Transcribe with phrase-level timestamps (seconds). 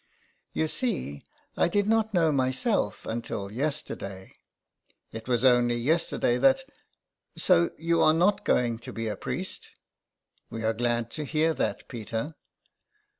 [0.53, 1.21] You see,
[1.55, 4.33] I did not know myself until yesterday.
[5.11, 6.63] It was only yesterday that"
[7.35, 9.69] 130 THE EXILE." So you are not going to be a priest?
[10.49, 12.33] We are glad to hear that, Peter.''